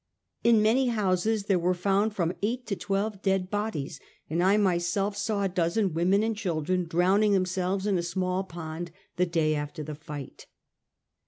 In 0.43 0.63
many 0.63 0.87
houses 0.87 1.43
there 1.43 1.59
were 1.59 1.75
from 1.75 2.33
eight 2.41 2.65
to 2.65 2.75
twelve 2.75 3.21
dead 3.21 3.51
bodies, 3.51 3.99
and 4.31 4.41
I 4.41 4.57
myself 4.57 5.15
saw 5.15 5.43
a 5.43 5.47
dozen 5.47 5.93
women 5.93 6.23
and 6.23 6.35
children 6.35 6.85
drown 6.85 7.21
ing 7.21 7.33
themselves 7.33 7.85
in 7.85 7.99
a 7.99 8.01
small 8.01 8.43
pond, 8.43 8.89
the 9.17 9.27
day 9.27 9.53
after 9.53 9.83
the 9.83 9.93
fight. 9.93 10.47